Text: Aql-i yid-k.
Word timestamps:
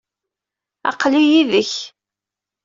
Aql-i 0.89 1.21
yid-k. 1.31 1.73